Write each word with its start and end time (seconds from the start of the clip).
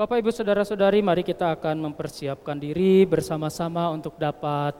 Bapak, 0.00 0.16
Ibu, 0.24 0.32
Saudara-saudari, 0.32 1.04
mari 1.04 1.20
kita 1.20 1.52
akan 1.60 1.92
mempersiapkan 1.92 2.56
diri 2.56 3.04
bersama-sama 3.04 3.92
untuk 3.92 4.16
dapat 4.16 4.72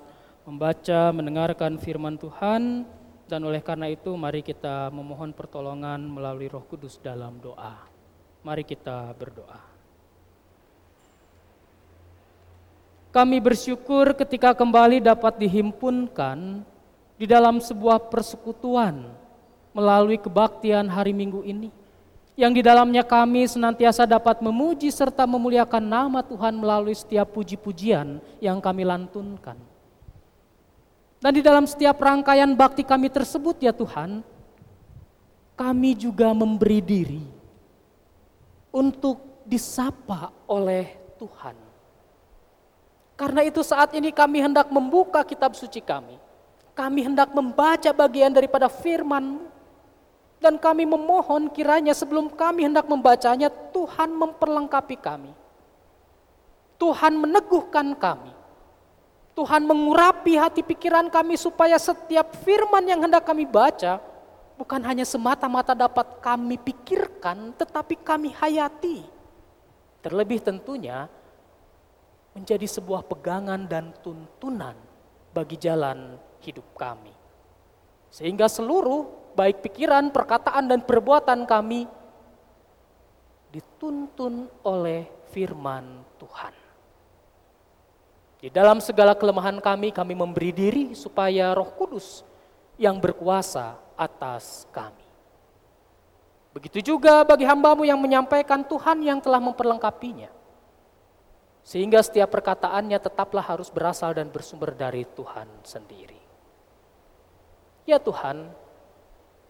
membaca, 0.49 1.13
mendengarkan 1.13 1.77
firman 1.77 2.17
Tuhan, 2.17 2.89
dan 3.29 3.41
oleh 3.45 3.61
karena 3.61 3.93
itu 3.93 4.17
mari 4.17 4.41
kita 4.41 4.89
memohon 4.89 5.37
pertolongan 5.37 6.01
melalui 6.01 6.49
roh 6.49 6.65
kudus 6.65 6.97
dalam 7.05 7.37
doa. 7.37 7.85
Mari 8.41 8.65
kita 8.65 9.13
berdoa. 9.13 9.61
Kami 13.13 13.45
bersyukur 13.45 14.17
ketika 14.17 14.57
kembali 14.57 15.05
dapat 15.05 15.37
dihimpunkan 15.37 16.65
di 17.21 17.29
dalam 17.29 17.61
sebuah 17.61 18.09
persekutuan 18.09 19.13
melalui 19.77 20.17
kebaktian 20.17 20.89
hari 20.89 21.13
Minggu 21.13 21.45
ini 21.45 21.69
yang 22.41 22.57
di 22.57 22.65
dalamnya 22.65 23.05
kami 23.05 23.45
senantiasa 23.45 24.09
dapat 24.09 24.41
memuji 24.41 24.89
serta 24.89 25.29
memuliakan 25.29 25.85
nama 25.85 26.25
Tuhan 26.25 26.57
melalui 26.57 26.97
setiap 26.97 27.37
puji-pujian 27.37 28.17
yang 28.41 28.57
kami 28.65 28.89
lantunkan. 28.89 29.61
Dan 31.21 31.33
di 31.37 31.45
dalam 31.45 31.69
setiap 31.69 32.01
rangkaian 32.01 32.49
bakti 32.57 32.81
kami 32.81 33.13
tersebut 33.13 33.61
ya 33.61 33.77
Tuhan, 33.77 34.25
kami 35.53 35.93
juga 35.93 36.33
memberi 36.33 36.81
diri 36.81 37.25
untuk 38.73 39.45
disapa 39.45 40.33
oleh 40.49 40.97
Tuhan. 41.21 41.57
Karena 43.21 43.45
itu 43.45 43.61
saat 43.61 43.93
ini 43.93 44.17
kami 44.17 44.41
hendak 44.41 44.73
membuka 44.73 45.21
kitab 45.29 45.53
suci 45.53 45.85
kami. 45.85 46.17
Kami 46.73 47.05
hendak 47.05 47.37
membaca 47.37 47.93
bagian 47.93 48.33
daripada 48.33 48.73
firman 48.73 49.45
dan 50.41 50.57
kami 50.57 50.89
memohon 50.89 51.53
kiranya 51.53 51.93
sebelum 51.93 52.33
kami 52.33 52.65
hendak 52.65 52.89
membacanya, 52.89 53.53
Tuhan 53.53 54.09
memperlengkapi 54.17 54.97
kami. 54.97 55.33
Tuhan 56.81 57.13
meneguhkan 57.21 57.93
kami. 57.93 58.33
Tuhan 59.37 59.69
mengurapi 59.69 60.41
hati 60.41 60.65
pikiran 60.65 61.13
kami 61.13 61.37
supaya 61.37 61.77
setiap 61.77 62.41
firman 62.41 62.89
yang 62.89 63.05
hendak 63.05 63.23
kami 63.29 63.45
baca 63.45 64.01
bukan 64.57 64.81
hanya 64.85 65.05
semata-mata 65.05 65.77
dapat 65.77 66.25
kami 66.25 66.57
pikirkan, 66.57 67.53
tetapi 67.61 68.01
kami 68.01 68.33
hayati. 68.33 69.05
Terlebih 70.01 70.41
tentunya 70.41 71.05
menjadi 72.33 72.65
sebuah 72.65 73.05
pegangan 73.05 73.69
dan 73.69 73.93
tuntunan 74.01 74.77
bagi 75.37 75.61
jalan 75.61 76.17
hidup 76.41 76.65
kami. 76.81 77.13
Sehingga 78.09 78.49
seluruh 78.49 79.20
baik 79.41 79.65
pikiran, 79.65 80.13
perkataan, 80.13 80.69
dan 80.69 80.85
perbuatan 80.85 81.49
kami 81.49 81.89
dituntun 83.49 84.53
oleh 84.69 85.09
firman 85.33 86.05
Tuhan. 86.21 86.53
Di 88.45 88.53
dalam 88.53 88.85
segala 88.85 89.17
kelemahan 89.17 89.57
kami, 89.57 89.97
kami 89.97 90.13
memberi 90.13 90.53
diri 90.53 90.85
supaya 90.93 91.57
roh 91.57 91.73
kudus 91.73 92.21
yang 92.77 93.01
berkuasa 93.01 93.81
atas 93.97 94.69
kami. 94.69 95.09
Begitu 96.53 96.93
juga 96.93 97.25
bagi 97.25 97.49
hambamu 97.49 97.89
yang 97.89 98.01
menyampaikan 98.01 98.61
Tuhan 98.65 99.01
yang 99.01 99.25
telah 99.25 99.41
memperlengkapinya. 99.41 100.29
Sehingga 101.61 102.01
setiap 102.01 102.33
perkataannya 102.33 102.97
tetaplah 102.97 103.45
harus 103.45 103.69
berasal 103.69 104.17
dan 104.17 104.33
bersumber 104.33 104.73
dari 104.73 105.05
Tuhan 105.05 105.47
sendiri. 105.61 106.19
Ya 107.85 108.01
Tuhan, 108.01 108.51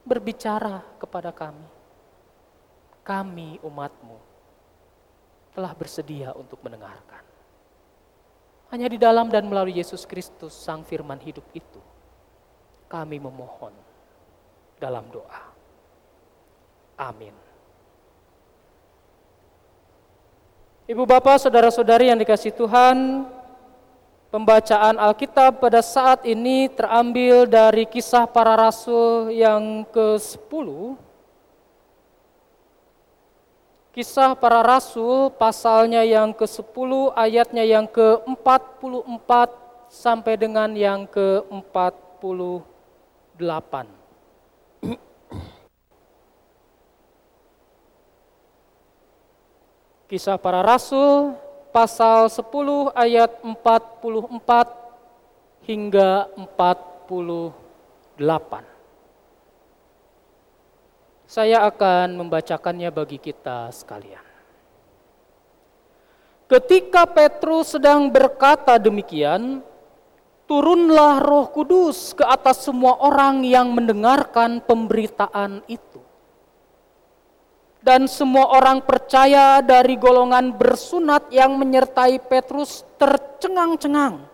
berbicara 0.04 0.82
kepada 1.00 1.32
kami. 1.32 1.68
Kami 3.00 3.58
umatmu 3.64 4.18
telah 5.56 5.72
bersedia 5.74 6.30
untuk 6.36 6.62
mendengarkan. 6.62 7.24
Hanya 8.70 8.86
di 8.86 9.02
dalam 9.02 9.26
dan 9.26 9.50
melalui 9.50 9.82
Yesus 9.82 10.06
Kristus 10.06 10.54
Sang 10.54 10.86
Firman 10.86 11.18
hidup 11.18 11.42
itu, 11.50 11.82
kami 12.86 13.18
memohon 13.18 13.74
dalam 14.78 15.10
doa. 15.10 15.42
Amin. 16.94 17.34
Ibu 20.86 21.06
bapak, 21.06 21.38
saudara-saudari 21.42 22.10
yang 22.10 22.18
dikasih 22.18 22.50
Tuhan, 22.54 23.26
Pembacaan 24.30 24.94
Alkitab 24.94 25.58
pada 25.58 25.82
saat 25.82 26.22
ini 26.22 26.70
terambil 26.70 27.50
dari 27.50 27.82
kisah 27.82 28.30
para 28.30 28.54
rasul 28.54 29.34
yang 29.34 29.82
ke-10. 29.90 30.94
Kisah 33.90 34.38
para 34.38 34.62
rasul 34.62 35.34
pasalnya 35.34 36.06
yang 36.06 36.30
ke-10 36.30 37.10
ayatnya 37.18 37.66
yang 37.66 37.90
ke-44 37.90 39.50
sampai 39.90 40.38
dengan 40.38 40.78
yang 40.78 41.10
ke-48. 41.10 42.62
Kisah 50.06 50.38
para 50.38 50.62
rasul 50.62 51.34
pasal 51.70 52.26
10 52.26 52.90
ayat 52.94 53.30
44 53.42 54.80
hingga 55.64 56.28
48. 56.34 58.18
Saya 61.30 61.62
akan 61.70 62.18
membacakannya 62.18 62.90
bagi 62.90 63.22
kita 63.22 63.70
sekalian. 63.70 64.26
Ketika 66.50 67.06
Petrus 67.06 67.78
sedang 67.78 68.10
berkata 68.10 68.74
demikian, 68.82 69.62
turunlah 70.50 71.22
Roh 71.22 71.46
Kudus 71.54 72.18
ke 72.18 72.26
atas 72.26 72.66
semua 72.66 72.98
orang 72.98 73.46
yang 73.46 73.70
mendengarkan 73.70 74.58
pemberitaan 74.58 75.62
itu 75.70 75.99
dan 77.80 78.04
semua 78.04 78.52
orang 78.52 78.84
percaya 78.84 79.64
dari 79.64 79.96
golongan 79.96 80.52
bersunat 80.52 81.32
yang 81.32 81.56
menyertai 81.56 82.20
Petrus 82.20 82.84
tercengang-cengang 83.00 84.24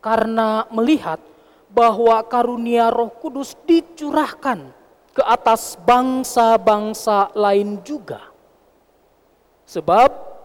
karena 0.00 0.64
melihat 0.72 1.20
bahwa 1.68 2.16
karunia 2.24 2.88
Roh 2.88 3.12
Kudus 3.12 3.52
dicurahkan 3.68 4.72
ke 5.16 5.22
atas 5.24 5.80
bangsa-bangsa 5.80 7.32
lain 7.32 7.80
juga. 7.80 8.32
Sebab 9.64 10.36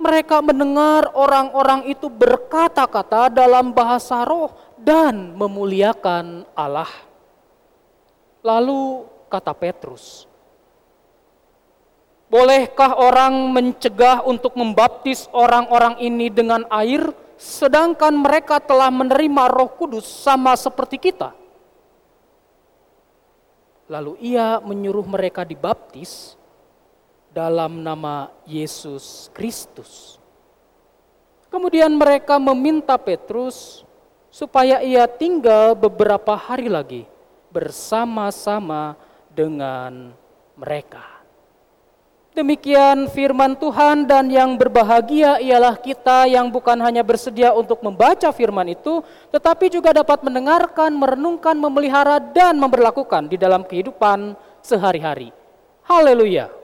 mereka 0.00 0.40
mendengar 0.40 1.12
orang-orang 1.12 1.90
itu 1.90 2.08
berkata-kata 2.08 3.28
dalam 3.28 3.74
bahasa 3.74 4.24
roh 4.24 4.54
dan 4.80 5.36
memuliakan 5.36 6.48
Allah. 6.56 6.88
Lalu 8.40 9.04
kata 9.28 9.52
Petrus, 9.52 10.29
Bolehkah 12.30 12.94
orang 12.94 13.50
mencegah 13.50 14.22
untuk 14.22 14.54
membaptis 14.54 15.26
orang-orang 15.34 15.98
ini 15.98 16.30
dengan 16.30 16.62
air, 16.70 17.10
sedangkan 17.34 18.14
mereka 18.14 18.62
telah 18.62 18.86
menerima 18.86 19.50
Roh 19.50 19.74
Kudus 19.74 20.06
sama 20.06 20.54
seperti 20.54 21.10
kita? 21.10 21.34
Lalu 23.90 24.14
ia 24.22 24.62
menyuruh 24.62 25.02
mereka 25.02 25.42
dibaptis 25.42 26.38
dalam 27.34 27.82
nama 27.82 28.30
Yesus 28.46 29.26
Kristus. 29.34 30.22
Kemudian 31.50 31.90
mereka 31.98 32.38
meminta 32.38 32.94
Petrus 32.94 33.82
supaya 34.30 34.78
ia 34.86 35.10
tinggal 35.10 35.74
beberapa 35.74 36.38
hari 36.38 36.70
lagi 36.70 37.10
bersama-sama 37.50 38.94
dengan 39.34 40.14
mereka. 40.54 41.19
Demikian 42.30 43.10
firman 43.10 43.58
Tuhan 43.58 44.06
dan 44.06 44.30
yang 44.30 44.54
berbahagia 44.54 45.42
ialah 45.42 45.74
kita 45.74 46.30
yang 46.30 46.46
bukan 46.46 46.78
hanya 46.78 47.02
bersedia 47.02 47.50
untuk 47.50 47.82
membaca 47.82 48.30
firman 48.30 48.70
itu, 48.70 49.02
tetapi 49.34 49.66
juga 49.66 49.90
dapat 49.90 50.22
mendengarkan, 50.22 50.94
merenungkan, 50.94 51.58
memelihara, 51.58 52.22
dan 52.22 52.54
memperlakukan 52.54 53.26
di 53.26 53.34
dalam 53.34 53.66
kehidupan 53.66 54.38
sehari-hari. 54.62 55.34
Haleluya! 55.82 56.59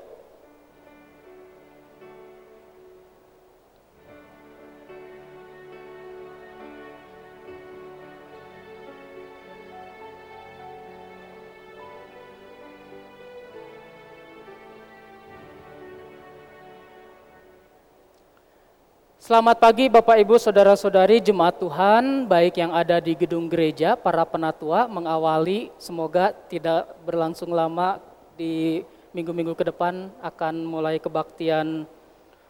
Selamat 19.26 19.58
pagi 19.58 19.90
Bapak 19.90 20.22
Ibu 20.22 20.38
Saudara-saudari 20.38 21.18
Jemaat 21.18 21.58
Tuhan, 21.58 22.30
baik 22.30 22.62
yang 22.62 22.70
ada 22.70 23.02
di 23.02 23.10
gedung 23.18 23.50
gereja, 23.50 23.98
para 23.98 24.22
penatua 24.22 24.86
mengawali 24.86 25.74
semoga 25.82 26.30
tidak 26.46 26.86
berlangsung 27.02 27.50
lama 27.50 27.98
di 28.38 28.86
minggu-minggu 29.10 29.58
ke 29.58 29.66
depan 29.66 30.14
akan 30.22 30.62
mulai 30.62 31.02
kebaktian 31.02 31.90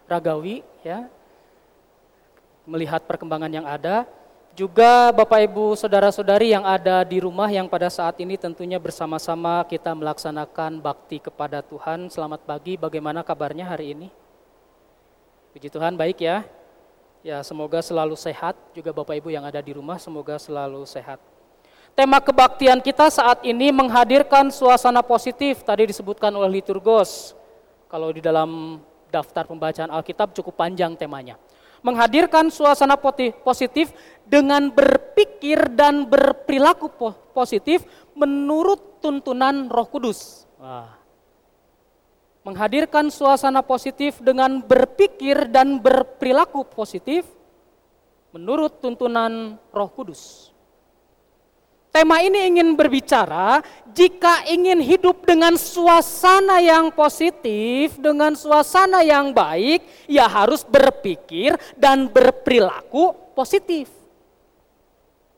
ragawi 0.04 0.60
ya. 0.84 1.08
Melihat 2.68 3.08
perkembangan 3.08 3.56
yang 3.56 3.64
ada, 3.64 4.04
juga 4.52 5.16
Bapak 5.16 5.48
Ibu 5.48 5.80
saudara-saudari 5.80 6.52
yang 6.52 6.68
ada 6.68 7.08
di 7.08 7.24
rumah 7.24 7.48
yang 7.48 7.72
pada 7.72 7.88
saat 7.88 8.20
ini 8.20 8.36
tentunya 8.36 8.76
bersama-sama 8.76 9.64
kita 9.64 9.96
melaksanakan 9.96 10.84
bakti 10.84 11.24
kepada 11.24 11.64
Tuhan. 11.64 12.12
Selamat 12.12 12.44
pagi, 12.44 12.76
bagaimana 12.76 13.24
kabarnya 13.24 13.64
hari 13.64 13.96
ini? 13.96 14.12
Puji 15.56 15.72
Tuhan 15.72 15.96
baik 15.96 16.20
ya. 16.20 16.44
Ya, 17.26 17.42
semoga 17.42 17.82
selalu 17.82 18.14
sehat. 18.14 18.54
Juga 18.70 18.94
Bapak 18.94 19.18
Ibu 19.18 19.34
yang 19.34 19.42
ada 19.42 19.58
di 19.58 19.74
rumah, 19.74 19.98
semoga 19.98 20.38
selalu 20.38 20.86
sehat. 20.86 21.18
Tema 21.90 22.22
kebaktian 22.22 22.78
kita 22.78 23.10
saat 23.10 23.42
ini 23.42 23.74
menghadirkan 23.74 24.46
suasana 24.54 25.02
positif. 25.02 25.66
Tadi 25.66 25.90
disebutkan 25.90 26.30
oleh 26.30 26.62
liturgos. 26.62 27.34
Kalau 27.90 28.14
di 28.14 28.22
dalam 28.22 28.78
daftar 29.10 29.42
pembacaan 29.42 29.90
Alkitab 29.90 30.38
cukup 30.38 30.54
panjang 30.54 30.94
temanya. 30.94 31.34
Menghadirkan 31.82 32.46
suasana 32.46 32.94
positif 32.94 33.90
dengan 34.22 34.70
berpikir 34.70 35.74
dan 35.74 36.06
berperilaku 36.06 36.94
positif 37.34 37.82
menurut 38.14 39.02
tuntunan 39.02 39.66
Roh 39.66 39.88
Kudus. 39.90 40.46
Wah, 40.62 40.94
menghadirkan 42.46 43.10
suasana 43.10 43.58
positif 43.58 44.22
dengan 44.22 44.62
berpikir 44.62 45.50
dan 45.50 45.82
berperilaku 45.82 46.62
positif 46.70 47.26
menurut 48.30 48.78
tuntunan 48.78 49.58
Roh 49.74 49.90
Kudus. 49.90 50.54
Tema 51.90 52.22
ini 52.22 52.46
ingin 52.46 52.76
berbicara 52.76 53.64
jika 53.90 54.46
ingin 54.46 54.78
hidup 54.78 55.26
dengan 55.26 55.58
suasana 55.58 56.62
yang 56.62 56.92
positif, 56.92 57.98
dengan 57.98 58.36
suasana 58.36 59.02
yang 59.02 59.32
baik, 59.32 59.82
ya 60.06 60.28
harus 60.28 60.62
berpikir 60.62 61.56
dan 61.74 62.06
berperilaku 62.06 63.16
positif. 63.34 63.90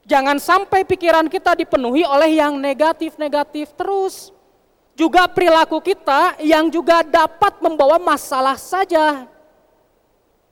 Jangan 0.04 0.42
sampai 0.42 0.82
pikiran 0.82 1.30
kita 1.30 1.54
dipenuhi 1.54 2.02
oleh 2.02 2.36
yang 2.36 2.58
negatif-negatif 2.58 3.72
terus 3.78 4.34
juga 4.98 5.30
perilaku 5.30 5.78
kita 5.78 6.42
yang 6.42 6.66
juga 6.66 7.06
dapat 7.06 7.62
membawa 7.62 8.02
masalah 8.02 8.58
saja. 8.58 9.30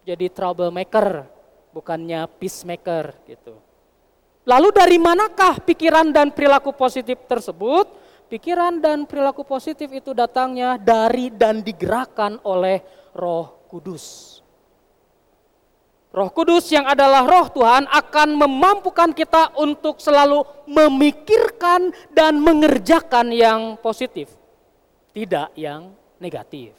Jadi 0.07 0.31
troublemaker, 0.31 1.27
bukannya 1.75 2.31
peacemaker 2.39 3.11
gitu. 3.27 3.59
Lalu 4.47 4.71
dari 4.71 5.03
manakah 5.03 5.59
pikiran 5.59 6.15
dan 6.15 6.31
perilaku 6.31 6.71
positif 6.71 7.19
tersebut? 7.27 7.91
Pikiran 8.31 8.79
dan 8.79 9.03
perilaku 9.03 9.43
positif 9.43 9.91
itu 9.91 10.15
datangnya 10.15 10.79
dari 10.79 11.27
dan 11.35 11.59
digerakkan 11.59 12.39
oleh 12.47 12.87
Roh 13.19 13.67
Kudus. 13.67 14.36
Roh 16.17 16.33
Kudus 16.33 16.73
yang 16.73 16.89
adalah 16.89 17.29
roh 17.29 17.45
Tuhan 17.53 17.85
akan 17.93 18.41
memampukan 18.41 19.13
kita 19.13 19.53
untuk 19.61 20.01
selalu 20.01 20.49
memikirkan 20.65 21.93
dan 22.09 22.41
mengerjakan 22.41 23.29
yang 23.37 23.77
positif, 23.77 24.33
tidak 25.13 25.53
yang 25.53 25.93
negatif. 26.17 26.73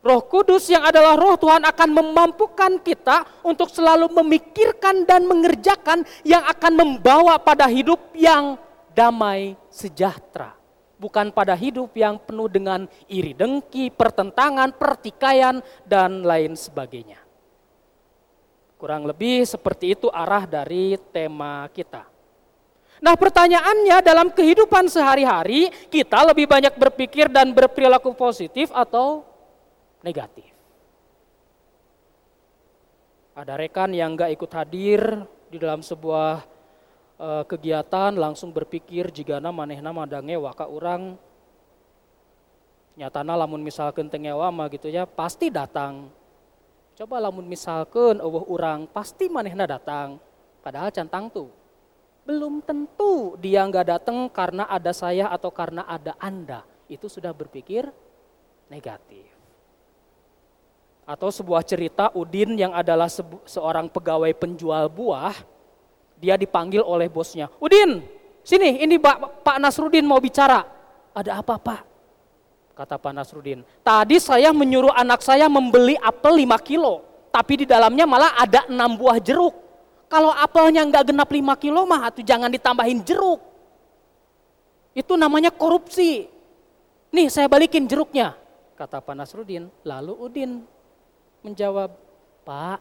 Roh 0.00 0.24
Kudus 0.24 0.72
yang 0.72 0.88
adalah 0.88 1.20
roh 1.20 1.36
Tuhan 1.36 1.68
akan 1.68 1.88
memampukan 1.92 2.80
kita 2.80 3.44
untuk 3.44 3.68
selalu 3.68 4.08
memikirkan 4.08 5.04
dan 5.04 5.28
mengerjakan 5.28 6.00
yang 6.24 6.48
akan 6.48 6.80
membawa 6.80 7.36
pada 7.36 7.68
hidup 7.68 8.00
yang 8.16 8.56
damai 8.96 9.52
sejahtera. 9.68 10.56
Bukan 10.96 11.28
pada 11.28 11.52
hidup 11.52 11.92
yang 11.92 12.16
penuh 12.16 12.48
dengan 12.48 12.88
iri 13.04 13.36
dengki, 13.36 13.92
pertentangan, 13.92 14.72
pertikaian, 14.80 15.60
dan 15.84 16.24
lain 16.24 16.56
sebagainya. 16.56 17.27
Kurang 18.78 19.10
lebih 19.10 19.42
seperti 19.42 19.98
itu 19.98 20.06
arah 20.06 20.46
dari 20.46 20.94
tema 21.10 21.66
kita. 21.74 22.06
Nah 23.02 23.14
pertanyaannya 23.14 23.98
dalam 24.02 24.30
kehidupan 24.30 24.86
sehari-hari 24.86 25.70
kita 25.90 26.22
lebih 26.30 26.46
banyak 26.46 26.74
berpikir 26.78 27.26
dan 27.26 27.50
berperilaku 27.50 28.14
positif 28.14 28.70
atau 28.70 29.26
negatif. 30.02 30.46
Ada 33.38 33.54
rekan 33.54 33.94
yang 33.94 34.18
gak 34.18 34.34
ikut 34.34 34.50
hadir 34.50 35.26
di 35.46 35.62
dalam 35.62 35.78
sebuah 35.78 36.42
uh, 37.18 37.44
kegiatan 37.46 38.14
langsung 38.14 38.50
berpikir 38.50 39.14
jika 39.14 39.38
nama 39.38 39.62
manehna 39.62 39.94
madange 39.94 40.34
waka 40.38 40.66
orang 40.66 41.14
nyatana 42.98 43.38
lamun 43.38 43.62
misalkan 43.62 44.10
tengewa 44.10 44.50
mah 44.50 44.66
gitu 44.74 44.90
ya 44.90 45.06
pasti 45.06 45.54
datang 45.54 46.10
Coba 46.98 47.22
lamun 47.22 47.46
misalkan 47.46 48.18
Allah 48.18 48.42
orang 48.50 48.90
pasti 48.90 49.30
manehna 49.30 49.70
datang. 49.70 50.18
Padahal 50.58 50.90
cantang 50.90 51.30
tuh. 51.30 51.46
Belum 52.26 52.58
tentu 52.58 53.38
dia 53.38 53.62
nggak 53.62 53.86
datang 53.86 54.26
karena 54.26 54.66
ada 54.66 54.90
saya 54.90 55.30
atau 55.30 55.54
karena 55.54 55.86
ada 55.86 56.18
Anda. 56.18 56.66
Itu 56.90 57.06
sudah 57.06 57.30
berpikir 57.30 57.86
negatif. 58.66 59.30
Atau 61.06 61.30
sebuah 61.30 61.62
cerita 61.62 62.10
Udin 62.18 62.58
yang 62.58 62.74
adalah 62.74 63.06
seorang 63.46 63.86
pegawai 63.86 64.34
penjual 64.34 64.90
buah, 64.90 65.38
dia 66.18 66.34
dipanggil 66.34 66.82
oleh 66.82 67.06
bosnya. 67.06 67.46
Udin, 67.62 68.02
sini 68.42 68.82
ini 68.82 68.98
Pak, 68.98 69.46
Pak 69.46 69.56
Nasrudin 69.62 70.02
mau 70.02 70.18
bicara. 70.18 70.66
Ada 71.14 71.38
apa 71.46 71.62
Pak? 71.62 71.87
Kata 72.78 72.94
Pak 72.94 73.10
Nasrudin. 73.10 73.66
Tadi 73.82 74.22
saya 74.22 74.54
menyuruh 74.54 74.94
anak 74.94 75.26
saya 75.26 75.50
membeli 75.50 75.98
apel 75.98 76.46
5 76.46 76.54
kilo, 76.62 77.02
tapi 77.34 77.66
di 77.66 77.66
dalamnya 77.66 78.06
malah 78.06 78.38
ada 78.38 78.70
6 78.70 78.78
buah 78.94 79.18
jeruk. 79.18 79.54
Kalau 80.06 80.30
apelnya 80.30 80.86
nggak 80.86 81.10
genap 81.10 81.26
5 81.26 81.58
kilo 81.58 81.82
mah 81.82 82.14
tuh 82.14 82.22
jangan 82.22 82.46
ditambahin 82.46 83.02
jeruk. 83.02 83.42
Itu 84.94 85.18
namanya 85.18 85.50
korupsi. 85.50 86.30
Nih 87.10 87.26
saya 87.26 87.50
balikin 87.50 87.90
jeruknya, 87.90 88.38
kata 88.78 89.02
Pak 89.02 89.14
Nasrudin. 89.18 89.66
Lalu 89.82 90.14
Udin 90.14 90.50
menjawab, 91.42 91.90
Pak 92.46 92.78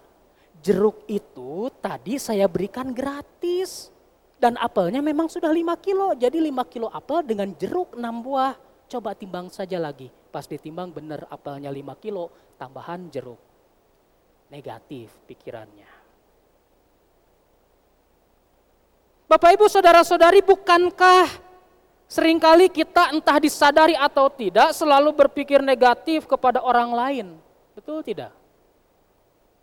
jeruk 0.61 1.09
itu 1.09 1.73
tadi 1.81 2.21
saya 2.21 2.45
berikan 2.45 2.93
gratis. 2.93 3.89
Dan 4.37 4.53
apelnya 4.61 5.01
memang 5.01 5.25
sudah 5.25 5.49
5 5.49 5.73
kilo, 5.81 6.13
jadi 6.13 6.37
5 6.37 6.61
kilo 6.69 6.93
apel 6.93 7.25
dengan 7.25 7.49
jeruk 7.57 7.97
6 7.97 8.05
buah 8.21 8.66
coba 8.87 9.13
timbang 9.13 9.51
saja 9.51 9.77
lagi. 9.77 10.09
Pas 10.31 10.47
ditimbang 10.47 10.91
benar 10.91 11.27
apelnya 11.27 11.69
5 11.69 12.03
kilo, 12.03 12.31
tambahan 12.55 13.11
jeruk. 13.11 13.39
Negatif 14.47 15.11
pikirannya. 15.27 15.87
Bapak 19.27 19.59
ibu 19.59 19.67
saudara 19.67 20.07
saudari 20.07 20.39
bukankah 20.39 21.27
sering 22.07 22.39
kali 22.39 22.71
kita 22.71 23.11
entah 23.11 23.35
disadari 23.43 23.91
atau 23.91 24.31
tidak 24.31 24.71
selalu 24.71 25.11
berpikir 25.11 25.59
negatif 25.59 26.23
kepada 26.23 26.63
orang 26.63 26.95
lain. 26.95 27.27
Betul 27.75 28.07
tidak? 28.07 28.31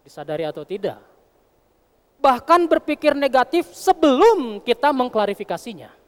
Disadari 0.04 0.44
atau 0.44 0.68
tidak? 0.68 1.00
Bahkan 2.20 2.68
berpikir 2.68 3.16
negatif 3.16 3.72
sebelum 3.72 4.60
kita 4.60 4.92
mengklarifikasinya. 4.92 6.03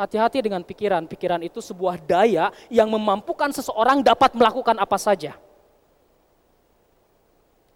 Hati-hati 0.00 0.40
dengan 0.40 0.64
pikiran. 0.64 1.04
Pikiran 1.04 1.44
itu 1.44 1.60
sebuah 1.60 2.00
daya 2.00 2.48
yang 2.72 2.88
memampukan 2.88 3.52
seseorang 3.52 4.00
dapat 4.00 4.32
melakukan 4.32 4.80
apa 4.80 4.96
saja. 4.96 5.36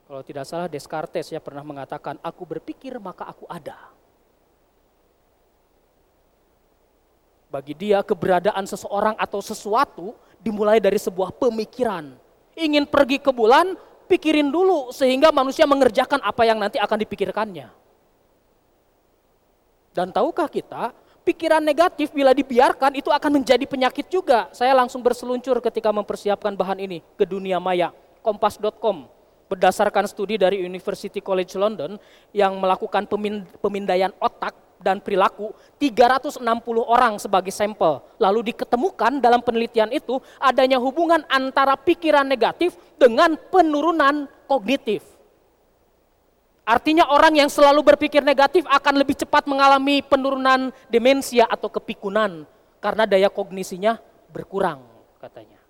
Kalau 0.09 0.25
tidak 0.25 0.49
salah 0.49 0.64
Descartes 0.64 1.28
ya 1.28 1.37
pernah 1.37 1.61
mengatakan, 1.61 2.16
aku 2.25 2.49
berpikir 2.49 2.97
maka 2.97 3.28
aku 3.28 3.45
ada. 3.45 3.76
Bagi 7.52 7.76
dia 7.76 8.00
keberadaan 8.00 8.64
seseorang 8.64 9.21
atau 9.21 9.45
sesuatu 9.45 10.16
dimulai 10.40 10.81
dari 10.81 10.97
sebuah 10.97 11.28
pemikiran. 11.37 12.16
Ingin 12.57 12.88
pergi 12.88 13.21
ke 13.21 13.37
bulan, 13.37 13.76
pikirin 14.09 14.49
dulu 14.49 14.97
sehingga 14.97 15.28
manusia 15.28 15.69
mengerjakan 15.69 16.25
apa 16.25 16.43
yang 16.49 16.57
nanti 16.57 16.81
akan 16.81 16.99
dipikirkannya. 17.04 17.69
Dan 19.93 20.09
tahukah 20.11 20.49
kita 20.49 21.03
pikiran 21.25 21.64
negatif 21.64 22.12
bila 22.12 22.37
dibiarkan 22.37 22.95
itu 22.95 23.09
akan 23.09 23.40
menjadi 23.40 23.64
penyakit 23.64 24.07
juga. 24.12 24.52
Saya 24.52 24.76
langsung 24.76 25.00
berseluncur 25.00 25.59
ketika 25.64 25.90
mempersiapkan 25.90 26.52
bahan 26.54 26.78
ini 26.85 27.00
ke 27.16 27.25
dunia 27.25 27.59
maya. 27.59 27.90
Kompas.com 28.21 29.09
berdasarkan 29.45 30.09
studi 30.09 30.40
dari 30.40 30.61
University 30.64 31.21
College 31.21 31.52
London 31.61 32.00
yang 32.33 32.57
melakukan 32.57 33.04
pemindaian 33.61 34.12
otak 34.16 34.57
dan 34.81 35.00
perilaku 35.00 35.52
360 35.81 36.40
orang 36.85 37.16
sebagai 37.16 37.52
sampel. 37.52 38.04
Lalu 38.21 38.52
diketemukan 38.52 39.21
dalam 39.21 39.40
penelitian 39.40 39.88
itu 39.93 40.21
adanya 40.37 40.76
hubungan 40.76 41.25
antara 41.28 41.76
pikiran 41.76 42.25
negatif 42.25 42.76
dengan 43.00 43.37
penurunan 43.49 44.28
kognitif. 44.45 45.13
Artinya 46.64 47.12
orang 47.12 47.37
yang 47.37 47.52
selalu 47.52 47.85
berpikir 47.85 48.25
negatif 48.25 48.64
akan 48.64 48.97
lebih 48.97 49.21
cepat 49.21 49.44
mengalami 49.44 50.00
penurunan 50.00 50.73
demensia 50.88 51.44
atau 51.44 51.68
kepikunan 51.68 52.49
karena 52.80 53.04
daya 53.04 53.28
kognisinya 53.28 54.00
berkurang 54.33 54.80
katanya. 55.21 55.61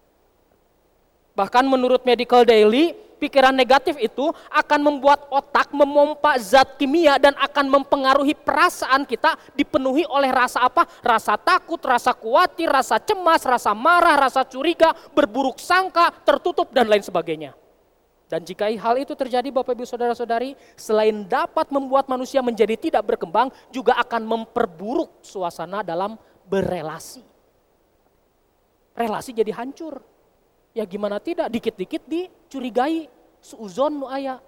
Bahkan 1.34 1.66
menurut 1.66 2.06
Medical 2.06 2.46
Daily, 2.46 2.94
pikiran 3.18 3.50
negatif 3.50 3.98
itu 3.98 4.30
akan 4.54 4.80
membuat 4.86 5.26
otak 5.34 5.74
memompa 5.74 6.38
zat 6.38 6.78
kimia 6.78 7.18
dan 7.18 7.34
akan 7.42 7.74
mempengaruhi 7.74 8.38
perasaan 8.38 9.02
kita 9.02 9.34
dipenuhi 9.58 10.06
oleh 10.06 10.30
rasa 10.30 10.62
apa? 10.62 10.86
Rasa 11.02 11.34
takut, 11.34 11.82
rasa 11.82 12.14
khawatir, 12.14 12.70
rasa 12.70 13.02
cemas, 13.02 13.42
rasa 13.42 13.74
marah, 13.74 14.14
rasa 14.14 14.46
curiga, 14.46 14.94
berburuk 15.10 15.58
sangka, 15.58 16.14
tertutup 16.22 16.70
dan 16.70 16.86
lain 16.86 17.02
sebagainya. 17.02 17.63
Dan 18.24 18.40
jika 18.40 18.72
hal 18.72 18.96
itu 18.96 19.12
terjadi 19.12 19.52
Bapak 19.52 19.76
Ibu 19.76 19.84
Saudara-saudari, 19.84 20.56
selain 20.74 21.28
dapat 21.28 21.68
membuat 21.68 22.08
manusia 22.08 22.40
menjadi 22.40 22.74
tidak 22.74 23.04
berkembang, 23.04 23.52
juga 23.68 23.94
akan 24.00 24.24
memperburuk 24.24 25.20
suasana 25.20 25.84
dalam 25.84 26.16
berelasi. 26.48 27.20
Relasi 28.96 29.30
jadi 29.36 29.52
hancur. 29.52 30.00
Ya 30.72 30.88
gimana 30.88 31.20
tidak, 31.20 31.52
dikit-dikit 31.52 32.02
dicurigai, 32.08 33.06
suuzon 33.44 34.02
nu 34.02 34.06
ayah. 34.10 34.40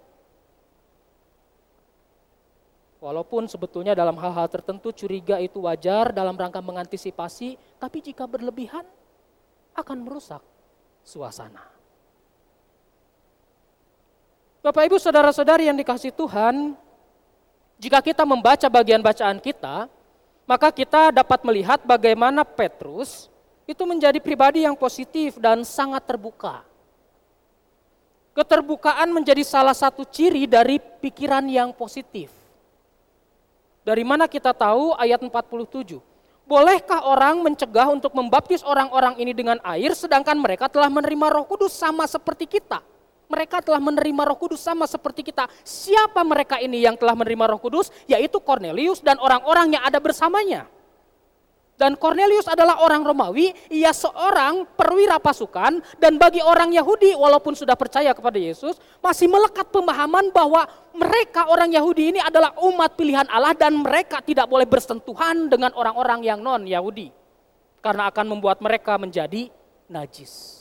Walaupun 2.97 3.45
sebetulnya 3.45 3.93
dalam 3.93 4.17
hal-hal 4.17 4.49
tertentu 4.49 4.89
curiga 4.89 5.37
itu 5.37 5.61
wajar 5.61 6.09
dalam 6.09 6.33
rangka 6.33 6.59
mengantisipasi, 6.65 7.77
tapi 7.77 8.01
jika 8.01 8.25
berlebihan 8.25 8.83
akan 9.77 9.97
merusak 10.01 10.41
suasana. 11.05 11.76
Bapak 14.61 14.89
Ibu 14.89 14.97
saudara-saudari 14.97 15.69
yang 15.69 15.77
dikasih 15.77 16.09
Tuhan, 16.11 16.73
jika 17.77 18.01
kita 18.01 18.25
membaca 18.25 18.65
bagian 18.65 19.05
bacaan 19.05 19.37
kita, 19.37 19.85
maka 20.49 20.73
kita 20.73 21.13
dapat 21.13 21.45
melihat 21.45 21.79
bagaimana 21.85 22.41
Petrus 22.41 23.29
itu 23.69 23.83
menjadi 23.85 24.17
pribadi 24.17 24.65
yang 24.65 24.73
positif 24.73 25.37
dan 25.37 25.61
sangat 25.61 26.01
terbuka. 26.09 26.65
Keterbukaan 28.33 29.13
menjadi 29.13 29.45
salah 29.45 29.77
satu 29.77 30.05
ciri 30.07 30.49
dari 30.49 30.81
pikiran 30.81 31.45
yang 31.45 31.69
positif. 31.73 32.33
Dari 33.85 34.03
mana 34.05 34.25
kita 34.25 34.53
tahu 34.57 34.97
ayat 34.97 35.21
47? 35.21 36.01
Bolehkah 36.47 37.03
orang 37.03 37.43
mencegah 37.43 37.91
untuk 37.91 38.15
membaptis 38.15 38.63
orang-orang 38.63 39.19
ini 39.19 39.35
dengan 39.35 39.59
air 39.67 39.91
sedangkan 39.91 40.39
mereka 40.39 40.71
telah 40.71 40.87
menerima 40.87 41.27
roh 41.27 41.43
kudus 41.43 41.75
sama 41.75 42.07
seperti 42.07 42.47
kita? 42.47 42.79
Mereka 43.27 43.59
telah 43.59 43.83
menerima 43.83 44.21
roh 44.23 44.39
kudus 44.39 44.63
sama 44.63 44.87
seperti 44.87 45.19
kita. 45.19 45.51
Siapa 45.63 46.23
mereka 46.23 46.63
ini 46.63 46.83
yang 46.83 46.95
telah 46.95 47.11
menerima 47.11 47.55
roh 47.55 47.59
kudus? 47.59 47.91
Yaitu 48.07 48.39
Cornelius 48.39 49.03
dan 49.03 49.19
orang-orang 49.19 49.75
yang 49.75 49.83
ada 49.83 49.99
bersamanya. 49.99 50.71
Dan 51.77 51.93
Cornelius 51.93 52.49
adalah 52.49 52.81
orang 52.81 53.05
Romawi, 53.05 53.53
ia 53.69 53.93
seorang 53.93 54.65
perwira 54.73 55.21
pasukan 55.21 55.77
dan 56.01 56.17
bagi 56.17 56.41
orang 56.41 56.73
Yahudi 56.73 57.13
walaupun 57.13 57.53
sudah 57.53 57.77
percaya 57.77 58.17
kepada 58.17 58.41
Yesus, 58.41 58.81
masih 58.97 59.29
melekat 59.29 59.69
pemahaman 59.69 60.33
bahwa 60.33 60.65
mereka 60.97 61.45
orang 61.45 61.69
Yahudi 61.69 62.17
ini 62.17 62.19
adalah 62.19 62.57
umat 62.65 62.97
pilihan 62.97 63.29
Allah 63.29 63.53
dan 63.53 63.77
mereka 63.77 64.25
tidak 64.25 64.49
boleh 64.49 64.65
bersentuhan 64.65 65.53
dengan 65.53 65.69
orang-orang 65.77 66.25
yang 66.25 66.41
non-Yahudi. 66.41 67.13
Karena 67.77 68.09
akan 68.09 68.25
membuat 68.25 68.57
mereka 68.57 68.97
menjadi 68.97 69.53
najis. 69.85 70.56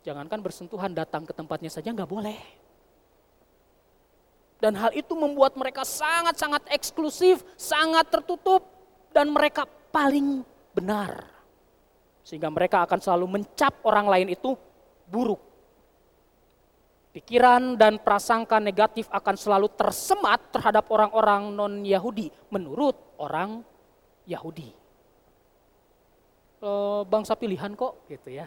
Jangankan 0.00 0.40
bersentuhan 0.40 0.96
datang 0.96 1.28
ke 1.28 1.32
tempatnya 1.36 1.68
saja 1.68 1.92
nggak 1.92 2.08
boleh. 2.08 2.40
Dan 4.60 4.76
hal 4.76 4.92
itu 4.92 5.16
membuat 5.16 5.56
mereka 5.56 5.84
sangat-sangat 5.88 6.68
eksklusif, 6.68 7.40
sangat 7.56 8.12
tertutup, 8.12 8.60
dan 9.12 9.32
mereka 9.32 9.64
paling 9.88 10.44
benar. 10.76 11.24
Sehingga 12.20 12.52
mereka 12.52 12.84
akan 12.84 13.00
selalu 13.00 13.40
mencap 13.40 13.80
orang 13.88 14.06
lain 14.08 14.28
itu 14.36 14.52
buruk. 15.08 15.40
Pikiran 17.10 17.74
dan 17.74 17.98
prasangka 17.98 18.62
negatif 18.62 19.10
akan 19.10 19.34
selalu 19.34 19.66
tersemat 19.74 20.54
terhadap 20.54 20.86
orang-orang 20.94 21.50
non-Yahudi 21.50 22.30
menurut 22.52 22.94
orang 23.18 23.66
Yahudi. 24.28 24.78
bangsa 27.08 27.32
pilihan 27.40 27.72
kok 27.72 28.04
gitu 28.04 28.36
ya. 28.36 28.44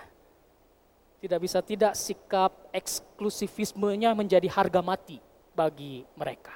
Tidak 1.24 1.40
bisa 1.40 1.64
tidak 1.64 1.96
sikap 1.96 2.52
eksklusivismenya 2.76 4.12
menjadi 4.12 4.44
harga 4.52 4.84
mati 4.84 5.24
bagi 5.56 6.04
mereka. 6.20 6.52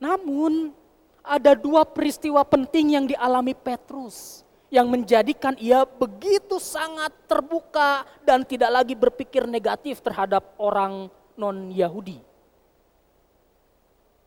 Namun 0.00 0.72
ada 1.20 1.52
dua 1.52 1.84
peristiwa 1.84 2.40
penting 2.40 2.96
yang 2.96 3.04
dialami 3.04 3.52
Petrus 3.52 4.48
yang 4.72 4.88
menjadikan 4.88 5.52
ia 5.60 5.84
begitu 5.84 6.56
sangat 6.56 7.12
terbuka 7.28 8.08
dan 8.24 8.48
tidak 8.48 8.80
lagi 8.80 8.96
berpikir 8.96 9.44
negatif 9.44 10.00
terhadap 10.00 10.56
orang 10.56 11.12
non-Yahudi. 11.36 12.24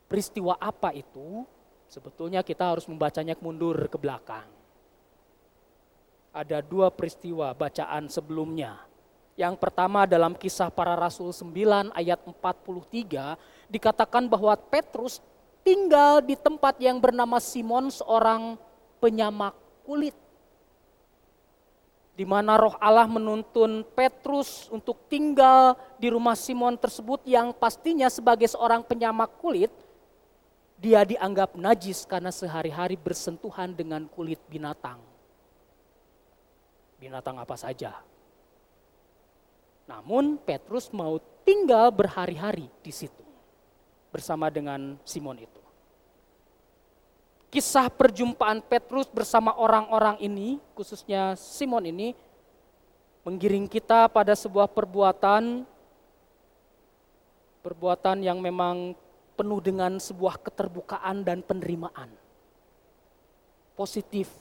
Peristiwa 0.06 0.62
apa 0.62 0.94
itu? 0.94 1.42
Sebetulnya 1.90 2.46
kita 2.46 2.70
harus 2.70 2.86
membacanya 2.86 3.34
mundur 3.42 3.90
ke 3.90 3.98
belakang. 3.98 4.46
Ada 6.38 6.62
dua 6.62 6.94
peristiwa 6.94 7.50
bacaan 7.58 8.06
sebelumnya 8.06 8.91
yang 9.40 9.56
pertama 9.56 10.04
dalam 10.04 10.36
kisah 10.36 10.68
para 10.68 10.94
rasul 10.94 11.32
9 11.32 11.96
ayat 11.96 12.20
43 12.20 13.72
dikatakan 13.72 14.28
bahwa 14.28 14.52
Petrus 14.60 15.24
tinggal 15.64 16.20
di 16.20 16.36
tempat 16.36 16.78
yang 16.84 17.00
bernama 17.00 17.40
Simon 17.40 17.88
seorang 17.88 18.60
penyamak 19.00 19.56
kulit. 19.88 20.14
Di 22.12 22.28
mana 22.28 22.60
roh 22.60 22.76
Allah 22.78 23.08
menuntun 23.08 23.88
Petrus 23.96 24.68
untuk 24.70 25.08
tinggal 25.08 25.80
di 25.96 26.12
rumah 26.12 26.36
Simon 26.36 26.76
tersebut 26.76 27.24
yang 27.24 27.56
pastinya 27.56 28.12
sebagai 28.12 28.52
seorang 28.52 28.84
penyamak 28.84 29.32
kulit, 29.40 29.72
dia 30.76 31.08
dianggap 31.08 31.56
najis 31.56 32.04
karena 32.04 32.30
sehari-hari 32.30 33.00
bersentuhan 33.00 33.72
dengan 33.72 34.06
kulit 34.12 34.38
binatang. 34.52 35.00
Binatang 37.00 37.42
apa 37.42 37.58
saja, 37.58 37.98
namun 39.90 40.38
Petrus 40.42 40.90
mau 40.94 41.18
tinggal 41.42 41.90
berhari-hari 41.90 42.70
di 42.82 42.94
situ 42.94 43.26
bersama 44.12 44.52
dengan 44.52 45.00
Simon 45.08 45.40
itu. 45.40 45.62
Kisah 47.52 47.92
perjumpaan 47.92 48.64
Petrus 48.64 49.12
bersama 49.12 49.52
orang-orang 49.60 50.16
ini, 50.24 50.56
khususnya 50.72 51.36
Simon 51.36 51.84
ini, 51.84 52.16
menggiring 53.28 53.68
kita 53.68 54.08
pada 54.08 54.32
sebuah 54.32 54.72
perbuatan 54.72 55.68
perbuatan 57.62 58.26
yang 58.26 58.42
memang 58.42 58.98
penuh 59.38 59.62
dengan 59.62 60.00
sebuah 60.02 60.42
keterbukaan 60.42 61.22
dan 61.22 61.46
penerimaan. 61.46 62.10
Positif, 63.78 64.32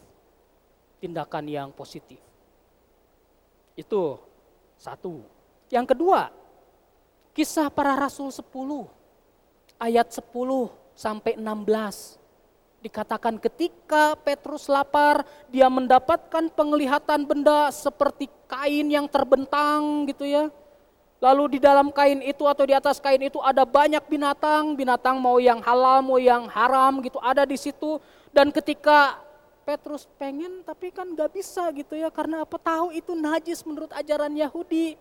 tindakan 1.03 1.45
yang 1.51 1.69
positif. 1.73 2.21
Itu 3.77 4.23
satu. 4.81 5.21
Yang 5.69 5.93
kedua, 5.93 6.33
kisah 7.37 7.69
para 7.69 7.93
rasul 7.93 8.33
10 8.33 8.49
ayat 9.77 10.09
10 10.09 10.25
sampai 10.97 11.37
16 11.37 12.17
dikatakan 12.81 13.37
ketika 13.37 14.17
Petrus 14.25 14.65
lapar 14.73 15.29
dia 15.53 15.69
mendapatkan 15.69 16.49
penglihatan 16.49 17.29
benda 17.29 17.69
seperti 17.69 18.33
kain 18.49 18.89
yang 18.89 19.05
terbentang 19.05 20.09
gitu 20.09 20.25
ya. 20.25 20.49
Lalu 21.21 21.57
di 21.57 21.59
dalam 21.61 21.93
kain 21.93 22.25
itu 22.25 22.49
atau 22.49 22.65
di 22.65 22.73
atas 22.73 22.97
kain 22.97 23.21
itu 23.21 23.37
ada 23.45 23.69
banyak 23.69 24.01
binatang, 24.09 24.73
binatang 24.73 25.21
mau 25.21 25.37
yang 25.37 25.61
halal 25.61 26.01
mau 26.01 26.17
yang 26.17 26.49
haram 26.49 27.05
gitu 27.05 27.21
ada 27.21 27.45
di 27.45 27.61
situ 27.61 28.01
dan 28.33 28.49
ketika 28.49 29.21
Petrus 29.63 30.09
pengen 30.17 30.65
tapi 30.65 30.91
kan 30.91 31.13
gak 31.13 31.37
bisa 31.37 31.69
gitu 31.77 31.95
ya 31.95 32.09
karena 32.09 32.43
apa 32.43 32.57
tahu 32.57 32.91
itu 32.91 33.13
najis 33.15 33.63
menurut 33.63 33.93
ajaran 33.93 34.33
Yahudi. 34.35 34.97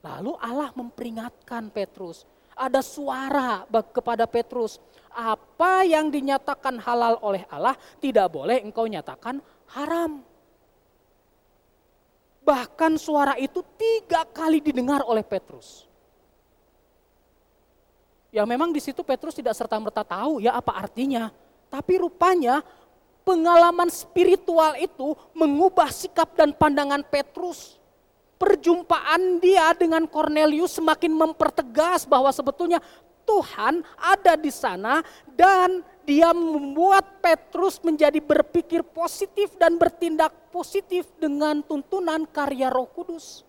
Lalu 0.00 0.32
Allah 0.40 0.72
memperingatkan 0.72 1.68
Petrus. 1.68 2.24
Ada 2.56 2.80
suara 2.84 3.64
kepada 3.92 4.24
Petrus. 4.28 4.80
Apa 5.10 5.82
yang 5.82 6.08
dinyatakan 6.08 6.78
halal 6.80 7.18
oleh 7.24 7.44
Allah 7.50 7.74
tidak 7.98 8.30
boleh 8.30 8.62
engkau 8.62 8.86
nyatakan 8.86 9.42
haram. 9.76 10.22
Bahkan 12.40 12.92
suara 12.96 13.36
itu 13.36 13.60
tiga 13.76 14.24
kali 14.24 14.64
didengar 14.64 15.04
oleh 15.04 15.22
Petrus. 15.22 15.90
Ya 18.30 18.46
memang 18.46 18.70
di 18.70 18.78
situ 18.78 19.02
Petrus 19.02 19.34
tidak 19.34 19.58
serta-merta 19.58 20.06
tahu 20.06 20.38
ya 20.40 20.54
apa 20.54 20.72
artinya. 20.78 21.28
Tapi 21.70 22.02
rupanya 22.02 22.62
pengalaman 23.22 23.88
spiritual 23.92 24.76
itu 24.80 25.16
mengubah 25.36 25.92
sikap 25.92 26.34
dan 26.34 26.52
pandangan 26.56 27.04
Petrus 27.06 27.80
perjumpaan 28.40 29.36
dia 29.36 29.76
dengan 29.76 30.08
Cornelius 30.08 30.80
semakin 30.80 31.12
mempertegas 31.12 32.08
bahwa 32.08 32.32
sebetulnya 32.32 32.80
Tuhan 33.28 33.84
ada 34.00 34.32
di 34.32 34.48
sana 34.48 35.04
dan 35.36 35.84
dia 36.08 36.32
membuat 36.32 37.20
Petrus 37.20 37.76
menjadi 37.84 38.16
berpikir 38.18 38.80
positif 38.80 39.52
dan 39.60 39.76
bertindak 39.76 40.32
positif 40.48 41.04
dengan 41.20 41.60
tuntunan 41.60 42.24
karya 42.24 42.72
Roh 42.72 42.88
Kudus. 42.88 43.44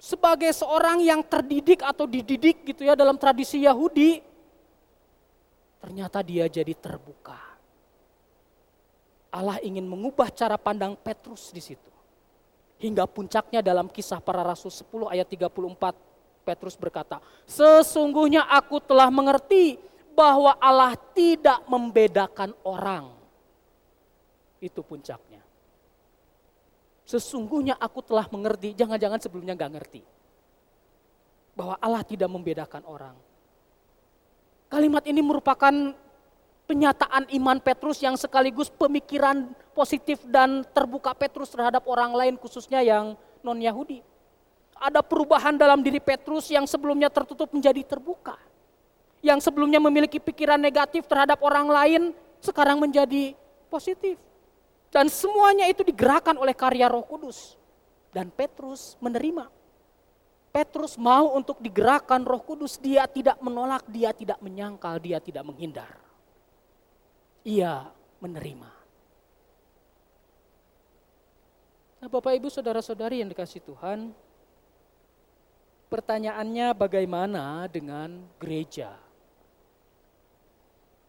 Sebagai 0.00 0.48
seorang 0.56 1.04
yang 1.04 1.20
terdidik 1.20 1.84
atau 1.84 2.08
dididik 2.08 2.64
gitu 2.64 2.88
ya 2.88 2.96
dalam 2.96 3.20
tradisi 3.20 3.68
Yahudi, 3.68 4.24
ternyata 5.80 6.20
dia 6.20 6.46
jadi 6.46 6.76
terbuka. 6.76 7.40
Allah 9.30 9.58
ingin 9.64 9.86
mengubah 9.86 10.28
cara 10.30 10.60
pandang 10.60 10.94
Petrus 10.98 11.50
di 11.50 11.62
situ. 11.62 11.88
Hingga 12.80 13.04
puncaknya 13.08 13.60
dalam 13.60 13.88
kisah 13.88 14.18
para 14.20 14.40
rasul 14.40 14.72
10 14.72 15.12
ayat 15.12 15.28
34 15.28 16.44
Petrus 16.44 16.74
berkata, 16.74 17.20
sesungguhnya 17.44 18.48
aku 18.48 18.80
telah 18.80 19.12
mengerti 19.12 19.76
bahwa 20.16 20.56
Allah 20.58 20.96
tidak 21.14 21.62
membedakan 21.68 22.56
orang. 22.64 23.12
Itu 24.58 24.80
puncaknya. 24.84 25.40
Sesungguhnya 27.06 27.74
aku 27.74 28.00
telah 28.06 28.26
mengerti, 28.30 28.70
jangan-jangan 28.76 29.18
sebelumnya 29.18 29.58
gak 29.58 29.72
ngerti. 29.76 30.02
Bahwa 31.58 31.74
Allah 31.82 32.06
tidak 32.06 32.30
membedakan 32.30 32.86
orang. 32.86 33.16
Kalimat 34.70 35.02
ini 35.10 35.18
merupakan 35.18 35.74
penyataan 36.70 37.26
iman 37.34 37.58
Petrus 37.58 37.98
yang 37.98 38.14
sekaligus 38.14 38.70
pemikiran 38.70 39.50
positif 39.74 40.22
dan 40.30 40.62
terbuka 40.70 41.10
Petrus 41.18 41.50
terhadap 41.50 41.82
orang 41.90 42.14
lain 42.14 42.34
khususnya 42.38 42.78
yang 42.78 43.18
non-Yahudi 43.42 44.06
ada 44.80 45.04
perubahan 45.04 45.60
dalam 45.60 45.84
diri 45.84 46.00
Petrus 46.00 46.48
yang 46.48 46.64
sebelumnya 46.64 47.12
tertutup 47.12 47.52
menjadi 47.52 47.84
terbuka. 47.84 48.40
Yang 49.20 49.52
sebelumnya 49.52 49.76
memiliki 49.76 50.16
pikiran 50.16 50.56
negatif 50.56 51.04
terhadap 51.04 51.44
orang 51.44 51.68
lain, 51.68 52.02
sekarang 52.40 52.80
menjadi 52.80 53.36
positif. 53.68 54.16
Dan 54.88 55.12
semuanya 55.12 55.68
itu 55.68 55.84
digerakkan 55.84 56.32
oleh 56.40 56.56
karya 56.56 56.88
roh 56.88 57.04
kudus. 57.04 57.60
Dan 58.10 58.32
Petrus 58.32 58.96
menerima. 59.04 59.52
Petrus 60.50 60.98
mau 60.98 61.38
untuk 61.38 61.62
digerakkan 61.62 62.26
roh 62.26 62.42
kudus, 62.42 62.78
dia 62.78 63.06
tidak 63.06 63.38
menolak, 63.38 63.86
dia 63.86 64.10
tidak 64.10 64.42
menyangkal, 64.42 64.98
dia 64.98 65.22
tidak 65.22 65.46
menghindar. 65.46 65.94
Ia 67.46 67.86
menerima. 68.18 68.70
Nah 72.00 72.08
Bapak 72.10 72.34
Ibu 72.34 72.50
Saudara-saudari 72.50 73.22
yang 73.22 73.30
dikasih 73.30 73.62
Tuhan, 73.62 74.10
Pertanyaannya 75.90 76.70
bagaimana 76.70 77.66
dengan 77.66 78.22
gereja? 78.38 78.94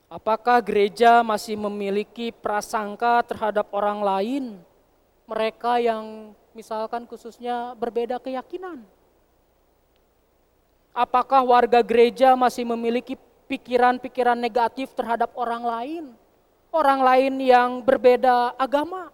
Apakah 0.10 0.58
gereja 0.58 1.22
masih 1.22 1.54
memiliki 1.54 2.34
prasangka 2.34 3.22
terhadap 3.22 3.70
orang 3.78 4.02
lain? 4.02 4.44
Mereka 5.30 5.78
yang 5.86 6.34
misalkan 6.58 7.06
khususnya 7.06 7.78
berbeda 7.78 8.18
keyakinan. 8.18 8.82
Apakah 10.92 11.40
warga 11.48 11.80
gereja 11.80 12.36
masih 12.36 12.68
memiliki 12.68 13.16
pikiran-pikiran 13.48 14.36
negatif 14.36 14.92
terhadap 14.92 15.32
orang 15.40 15.64
lain? 15.64 16.04
Orang 16.72 17.04
lain 17.04 17.40
yang 17.40 17.80
berbeda 17.84 18.56
agama? 18.60 19.12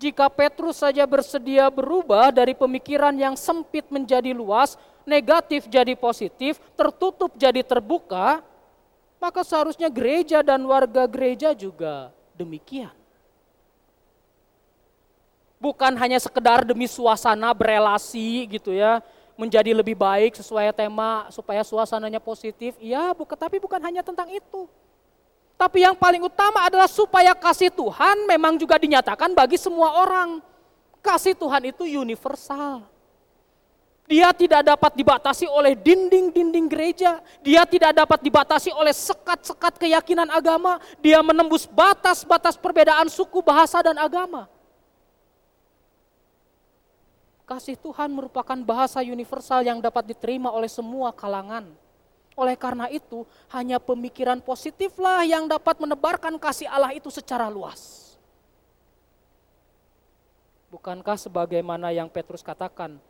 Jika 0.00 0.32
Petrus 0.32 0.80
saja 0.80 1.04
bersedia 1.04 1.68
berubah 1.68 2.32
dari 2.32 2.56
pemikiran 2.56 3.12
yang 3.12 3.36
sempit 3.36 3.84
menjadi 3.92 4.32
luas, 4.32 4.80
negatif 5.04 5.68
jadi 5.68 5.92
positif, 5.92 6.56
tertutup 6.72 7.36
jadi 7.36 7.60
terbuka, 7.60 8.40
maka 9.20 9.44
seharusnya 9.44 9.92
gereja 9.92 10.40
dan 10.40 10.64
warga 10.64 11.04
gereja 11.04 11.52
juga 11.52 12.08
demikian. 12.32 12.96
Bukan 15.60 15.92
hanya 16.00 16.16
sekedar 16.16 16.64
demi 16.64 16.88
suasana 16.88 17.52
berelasi 17.52 18.48
gitu 18.48 18.72
ya, 18.72 19.04
menjadi 19.40 19.72
lebih 19.72 19.96
baik 19.96 20.36
sesuai 20.36 20.76
tema 20.76 21.24
supaya 21.32 21.64
suasananya 21.64 22.20
positif. 22.20 22.76
Iya, 22.76 23.16
bukan 23.16 23.40
tapi 23.40 23.56
bukan 23.56 23.80
hanya 23.80 24.04
tentang 24.04 24.28
itu. 24.28 24.68
Tapi 25.56 25.84
yang 25.84 25.96
paling 25.96 26.20
utama 26.20 26.68
adalah 26.68 26.88
supaya 26.88 27.32
kasih 27.32 27.72
Tuhan 27.72 28.28
memang 28.28 28.60
juga 28.60 28.76
dinyatakan 28.76 29.32
bagi 29.32 29.56
semua 29.56 29.96
orang. 30.04 30.44
Kasih 31.00 31.32
Tuhan 31.32 31.72
itu 31.72 31.88
universal. 31.88 32.84
Dia 34.10 34.34
tidak 34.34 34.66
dapat 34.66 34.92
dibatasi 34.98 35.46
oleh 35.46 35.78
dinding-dinding 35.78 36.66
gereja. 36.66 37.22
Dia 37.46 37.62
tidak 37.62 37.94
dapat 37.94 38.18
dibatasi 38.26 38.74
oleh 38.74 38.90
sekat-sekat 38.90 39.78
keyakinan 39.78 40.26
agama. 40.34 40.82
Dia 40.98 41.22
menembus 41.22 41.64
batas-batas 41.70 42.58
perbedaan 42.58 43.06
suku, 43.06 43.38
bahasa, 43.38 43.78
dan 43.86 43.94
agama. 44.02 44.50
Kasih 47.50 47.74
Tuhan 47.74 48.14
merupakan 48.14 48.54
bahasa 48.62 49.02
universal 49.02 49.66
yang 49.66 49.82
dapat 49.82 50.14
diterima 50.14 50.54
oleh 50.54 50.70
semua 50.70 51.10
kalangan. 51.10 51.66
Oleh 52.38 52.54
karena 52.54 52.86
itu, 52.86 53.26
hanya 53.50 53.82
pemikiran 53.82 54.38
positiflah 54.38 55.26
yang 55.26 55.50
dapat 55.50 55.74
menebarkan 55.82 56.38
kasih 56.38 56.70
Allah 56.70 56.94
itu 56.94 57.10
secara 57.10 57.50
luas. 57.50 58.14
Bukankah 60.70 61.18
sebagaimana 61.18 61.90
yang 61.90 62.06
Petrus 62.06 62.46
katakan, 62.46 63.02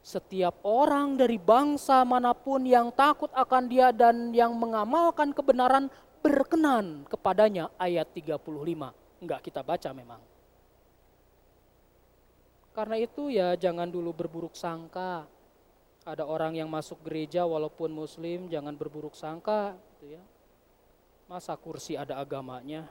setiap 0.00 0.56
orang 0.64 1.20
dari 1.20 1.36
bangsa 1.36 2.00
mana 2.08 2.32
pun 2.32 2.64
yang 2.64 2.88
takut 2.96 3.28
akan 3.36 3.68
dia 3.68 3.92
dan 3.92 4.32
yang 4.32 4.56
mengamalkan 4.56 5.36
kebenaran 5.36 5.92
berkenan 6.24 7.04
kepadanya 7.12 7.68
ayat 7.76 8.08
35. 8.08 8.40
Enggak 9.20 9.44
kita 9.44 9.60
baca 9.60 9.92
memang. 9.92 10.31
Karena 12.72 12.96
itu 12.96 13.28
ya 13.28 13.52
jangan 13.54 13.88
dulu 13.88 14.16
berburuk 14.16 14.56
sangka 14.56 15.28
ada 16.02 16.26
orang 16.26 16.58
yang 16.58 16.66
masuk 16.66 16.98
gereja 17.06 17.46
walaupun 17.46 17.94
muslim 17.94 18.50
jangan 18.50 18.74
berburuk 18.74 19.14
sangka 19.14 19.78
gitu 19.96 20.18
ya. 20.18 20.22
Masa 21.30 21.54
kursi 21.54 21.94
ada 21.94 22.18
agamanya? 22.18 22.90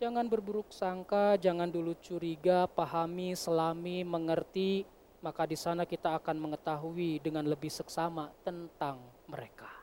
Jangan 0.00 0.28
berburuk 0.28 0.72
sangka, 0.72 1.36
jangan 1.36 1.68
dulu 1.68 1.92
curiga, 2.00 2.64
pahami, 2.64 3.36
selami, 3.36 4.00
mengerti, 4.00 4.88
maka 5.20 5.44
di 5.44 5.56
sana 5.56 5.84
kita 5.84 6.16
akan 6.16 6.40
mengetahui 6.40 7.20
dengan 7.20 7.44
lebih 7.44 7.68
seksama 7.68 8.32
tentang 8.40 8.96
mereka. 9.28 9.79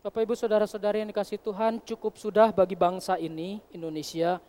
Bapak 0.00 0.24
Ibu 0.24 0.32
Saudara-saudari 0.32 1.04
yang 1.04 1.12
dikasih 1.12 1.36
Tuhan, 1.44 1.76
cukup 1.84 2.16
sudah 2.16 2.48
bagi 2.56 2.72
bangsa 2.72 3.20
ini, 3.20 3.60
Indonesia, 3.68 4.40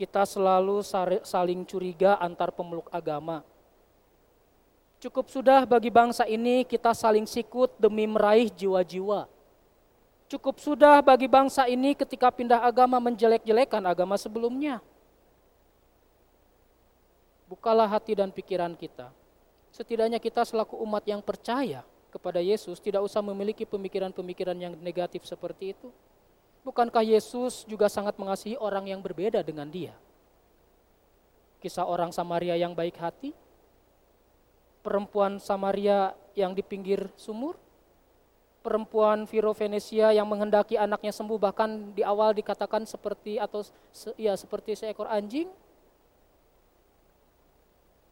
kita 0.00 0.24
selalu 0.24 0.80
saling 1.20 1.60
curiga 1.68 2.16
antar 2.16 2.48
pemeluk 2.48 2.88
agama. 2.88 3.44
Cukup 5.04 5.28
sudah 5.28 5.68
bagi 5.68 5.92
bangsa 5.92 6.24
ini 6.24 6.64
kita 6.64 6.96
saling 6.96 7.28
sikut 7.28 7.76
demi 7.76 8.08
meraih 8.08 8.48
jiwa-jiwa. 8.48 9.28
Cukup 10.24 10.56
sudah 10.56 11.04
bagi 11.04 11.28
bangsa 11.28 11.68
ini 11.68 11.92
ketika 11.92 12.32
pindah 12.32 12.64
agama 12.64 12.96
menjelek-jelekan 12.96 13.84
agama 13.84 14.16
sebelumnya. 14.16 14.80
Bukalah 17.44 17.92
hati 17.92 18.16
dan 18.16 18.32
pikiran 18.32 18.72
kita. 18.72 19.12
Setidaknya 19.68 20.16
kita 20.16 20.48
selaku 20.48 20.80
umat 20.80 21.04
yang 21.04 21.20
percaya 21.20 21.84
kepada 22.14 22.38
Yesus 22.38 22.78
tidak 22.78 23.02
usah 23.02 23.18
memiliki 23.18 23.66
pemikiran-pemikiran 23.66 24.54
yang 24.54 24.78
negatif 24.78 25.26
seperti 25.26 25.74
itu. 25.74 25.90
Bukankah 26.62 27.02
Yesus 27.02 27.66
juga 27.66 27.90
sangat 27.90 28.14
mengasihi 28.14 28.54
orang 28.54 28.86
yang 28.86 29.02
berbeda 29.02 29.42
dengan 29.42 29.66
dia? 29.66 29.92
Kisah 31.58 31.82
orang 31.82 32.14
Samaria 32.14 32.54
yang 32.54 32.72
baik 32.72 32.94
hati, 33.02 33.34
perempuan 34.86 35.42
Samaria 35.42 36.14
yang 36.38 36.54
di 36.54 36.62
pinggir 36.62 37.10
sumur, 37.18 37.58
perempuan 38.64 39.28
Viro 39.28 39.52
Venesia 39.52 40.08
yang 40.16 40.24
menghendaki 40.24 40.80
anaknya 40.80 41.12
sembuh 41.12 41.36
bahkan 41.36 41.92
di 41.92 42.00
awal 42.00 42.32
dikatakan 42.32 42.88
seperti 42.88 43.36
atau 43.36 43.60
ya 44.16 44.32
seperti 44.32 44.72
seekor 44.72 45.04
anjing. 45.04 45.52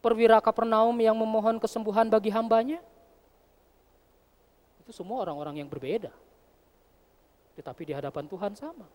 Perwira 0.05 0.43
Kapernaum 0.45 0.99
yang 1.01 1.17
memohon 1.17 1.57
kesembuhan 1.57 2.11
bagi 2.13 2.29
hambanya. 2.29 2.85
Itu 4.83 4.91
semua 4.91 5.23
orang-orang 5.23 5.63
yang 5.63 5.71
berbeda. 5.71 6.11
Tetapi 7.55 7.83
di 7.87 7.93
hadapan 7.95 8.27
Tuhan 8.27 8.53
sama. 8.59 8.91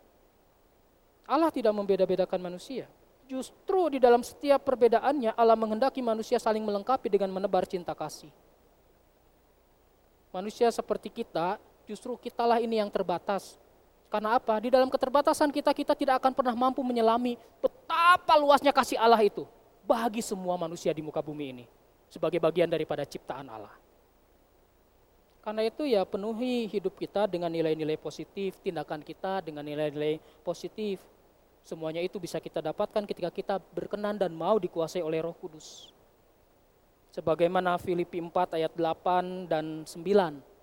Allah 1.23 1.47
tidak 1.47 1.71
membeda-bedakan 1.71 2.43
manusia. 2.43 2.91
Justru 3.27 3.95
di 3.95 3.99
dalam 3.99 4.23
setiap 4.23 4.63
perbedaannya 4.63 5.35
Allah 5.35 5.55
menghendaki 5.55 5.99
manusia 6.03 6.39
saling 6.39 6.63
melengkapi 6.63 7.07
dengan 7.07 7.31
menebar 7.31 7.63
cinta 7.63 7.95
kasih. 7.95 8.31
Manusia 10.31 10.67
seperti 10.71 11.11
kita, 11.11 11.59
justru 11.87 12.15
kitalah 12.19 12.59
ini 12.59 12.79
yang 12.83 12.91
terbatas. 12.91 13.55
Karena 14.07 14.39
apa? 14.39 14.59
Di 14.59 14.71
dalam 14.71 14.87
keterbatasan 14.87 15.51
kita, 15.51 15.71
kita 15.75 15.95
tidak 15.95 16.23
akan 16.23 16.31
pernah 16.31 16.55
mampu 16.55 16.79
menyelami 16.83 17.35
betapa 17.59 18.35
luasnya 18.39 18.71
kasih 18.71 18.99
Allah 18.99 19.19
itu 19.23 19.43
bagi 19.83 20.19
semua 20.23 20.59
manusia 20.59 20.91
di 20.91 20.99
muka 20.99 21.23
bumi 21.23 21.45
ini 21.51 21.65
sebagai 22.07 22.39
bagian 22.39 22.71
daripada 22.71 23.03
ciptaan 23.03 23.47
Allah. 23.51 23.86
Karena 25.47 25.63
itu 25.63 25.87
ya 25.87 26.03
penuhi 26.03 26.67
hidup 26.67 26.99
kita 26.99 27.23
dengan 27.23 27.47
nilai-nilai 27.47 27.95
positif, 27.95 28.59
tindakan 28.59 28.99
kita 28.99 29.39
dengan 29.39 29.63
nilai-nilai 29.63 30.19
positif. 30.43 30.99
Semuanya 31.63 32.03
itu 32.03 32.19
bisa 32.19 32.35
kita 32.43 32.59
dapatkan 32.59 33.07
ketika 33.07 33.31
kita 33.31 33.55
berkenan 33.71 34.19
dan 34.19 34.35
mau 34.35 34.59
dikuasai 34.59 34.99
oleh 34.99 35.23
Roh 35.23 35.31
Kudus. 35.31 35.95
Sebagaimana 37.15 37.79
Filipi 37.79 38.19
4 38.19 38.59
ayat 38.59 38.75
8 38.75 39.47
dan 39.47 39.87
9 39.87 40.56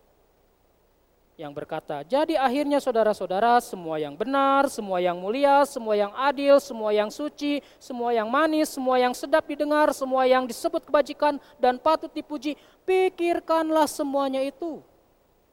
yang 1.35 1.51
berkata, 1.51 2.07
"Jadi 2.07 2.39
akhirnya 2.39 2.79
saudara-saudara, 2.79 3.59
semua 3.59 3.99
yang 3.99 4.15
benar, 4.15 4.71
semua 4.71 5.03
yang 5.03 5.19
mulia, 5.19 5.67
semua 5.67 5.99
yang 5.99 6.15
adil, 6.15 6.63
semua 6.63 6.95
yang 6.95 7.11
suci, 7.11 7.59
semua 7.83 8.15
yang 8.15 8.31
manis, 8.31 8.71
semua 8.71 9.03
yang 9.03 9.11
sedap 9.11 9.43
didengar, 9.43 9.91
semua 9.91 10.31
yang 10.31 10.47
disebut 10.47 10.87
kebajikan 10.87 11.43
dan 11.59 11.75
patut 11.83 12.11
dipuji, 12.15 12.55
pikirkanlah 12.87 13.91
semuanya 13.91 14.47
itu. 14.47 14.79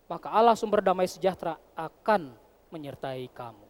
Maka 0.05 0.29
Allah 0.29 0.53
sumber 0.53 0.85
damai 0.85 1.09
sejahtera 1.09 1.57
akan 1.73 2.29
menyertai 2.69 3.25
kamu." 3.33 3.65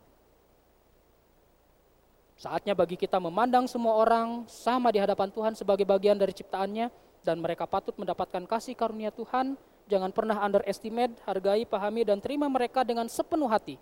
Saatnya 2.35 2.73
bagi 2.73 2.97
kita 2.97 3.21
memandang 3.21 3.69
semua 3.69 3.95
orang 4.01 4.49
sama 4.49 4.89
di 4.91 4.97
hadapan 4.97 5.29
Tuhan 5.29 5.53
sebagai 5.53 5.85
bagian 5.85 6.17
dari 6.17 6.33
ciptaannya 6.33 6.89
dan 7.21 7.37
mereka 7.37 7.69
patut 7.69 7.93
mendapatkan 7.95 8.49
kasih 8.49 8.73
karunia 8.73 9.13
Tuhan 9.13 9.53
Jangan 9.91 10.15
pernah 10.15 10.39
underestimate, 10.39 11.19
hargai, 11.27 11.67
pahami, 11.67 12.07
dan 12.07 12.23
terima 12.23 12.47
mereka 12.47 12.87
dengan 12.87 13.11
sepenuh 13.11 13.51
hati. 13.51 13.75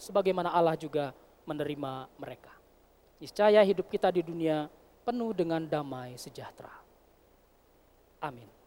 Sebagaimana 0.00 0.48
Allah 0.48 0.80
juga 0.80 1.12
menerima 1.44 2.08
mereka. 2.16 2.56
Niscaya 3.20 3.60
hidup 3.60 3.92
kita 3.92 4.08
di 4.08 4.24
dunia 4.24 4.72
penuh 5.04 5.36
dengan 5.36 5.60
damai 5.60 6.16
sejahtera. 6.16 6.72
Amin. 8.24 8.59